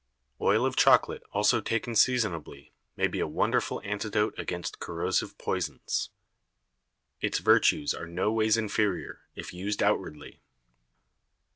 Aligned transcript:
Oil 0.41 0.65
of 0.65 0.75
Chocolate 0.75 1.21
also 1.31 1.61
taken 1.61 1.93
seasonably, 1.95 2.73
may 2.97 3.05
be 3.05 3.19
a 3.19 3.27
wonderful 3.27 3.79
Antidote 3.83 4.33
against 4.39 4.79
corrosive 4.79 5.37
Poisons. 5.37 6.09
Its 7.19 7.37
Vertues 7.37 7.93
are 7.93 8.07
no 8.07 8.31
ways 8.31 8.57
inferior, 8.57 9.21
if 9.35 9.53
used 9.53 9.83
outwardly. 9.83 10.41